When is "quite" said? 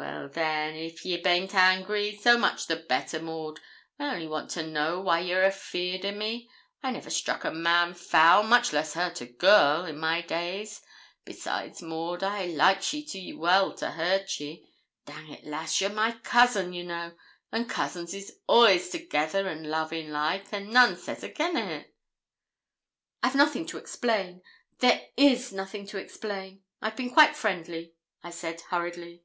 27.12-27.34